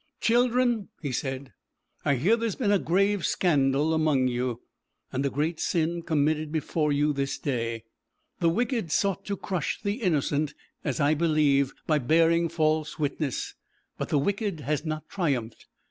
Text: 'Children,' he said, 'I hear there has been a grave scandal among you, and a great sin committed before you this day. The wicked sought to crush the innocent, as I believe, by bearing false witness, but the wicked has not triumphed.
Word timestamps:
'Children,' 0.19 0.87
he 1.03 1.11
said, 1.11 1.53
'I 2.05 2.15
hear 2.15 2.35
there 2.35 2.47
has 2.47 2.55
been 2.55 2.71
a 2.71 2.79
grave 2.79 3.23
scandal 3.23 3.93
among 3.93 4.27
you, 4.27 4.59
and 5.11 5.23
a 5.23 5.29
great 5.29 5.59
sin 5.59 6.01
committed 6.01 6.51
before 6.51 6.91
you 6.91 7.13
this 7.13 7.37
day. 7.37 7.83
The 8.39 8.49
wicked 8.49 8.91
sought 8.91 9.25
to 9.25 9.37
crush 9.37 9.79
the 9.79 10.01
innocent, 10.01 10.55
as 10.83 10.99
I 10.99 11.13
believe, 11.13 11.71
by 11.85 11.99
bearing 11.99 12.49
false 12.49 12.97
witness, 12.97 13.53
but 13.99 14.09
the 14.09 14.17
wicked 14.17 14.61
has 14.61 14.83
not 14.83 15.07
triumphed. 15.07 15.67